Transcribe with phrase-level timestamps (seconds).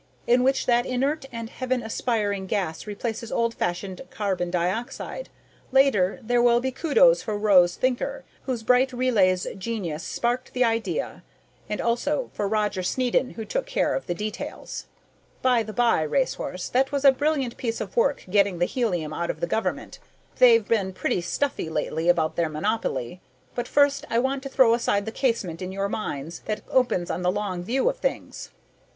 [0.25, 5.29] in which that inert and heaven aspiring gas replaces old fashioned carbon dioxide.
[5.71, 11.21] Later, there will be kudos for Rose Thinker, whose bright relays genius sparked the idea,
[11.69, 14.87] and also for Roger Snedden, who took care of the details.
[15.43, 19.29] "By the by, Racehorse, that was a brilliant piece of work getting the helium out
[19.29, 19.99] of the government
[20.39, 23.21] they've been pretty stuffy lately about their monopoly.
[23.53, 27.21] But first I want to throw wide the casement in your minds that opens on
[27.21, 28.49] the Long View of Things."